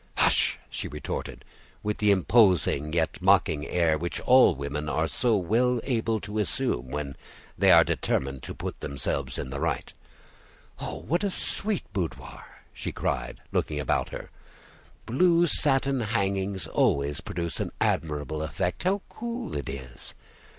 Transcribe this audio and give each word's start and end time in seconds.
"Hush," 0.17 0.57
she 0.67 0.87
retorted, 0.87 1.45
with 1.83 1.99
the 1.99 2.09
imposing, 2.09 2.91
yet 2.91 3.21
mocking, 3.21 3.67
air 3.67 3.99
which 3.99 4.19
all 4.21 4.55
women 4.55 4.89
are 4.89 5.07
so 5.07 5.37
well 5.37 5.79
able 5.83 6.19
to 6.21 6.39
assume 6.39 6.89
when 6.89 7.15
they 7.55 7.71
are 7.71 7.83
determined 7.83 8.41
to 8.41 8.55
put 8.55 8.79
themselves 8.79 9.37
in 9.37 9.51
the 9.51 9.59
right. 9.59 9.93
"Oh! 10.79 10.95
what 10.95 11.23
a 11.23 11.29
sweet 11.29 11.83
boudoir!" 11.93 12.63
she 12.73 12.91
cried, 12.91 13.41
looking 13.51 13.79
about 13.79 14.09
her. 14.09 14.31
"Blue 15.05 15.45
satin 15.45 15.99
hangings 16.01 16.65
always 16.65 17.21
produce 17.21 17.59
an 17.59 17.71
admirable 17.79 18.41
effect. 18.41 18.81
How 18.81 19.03
cool 19.07 19.55
it 19.55 19.69
is! 19.69 20.15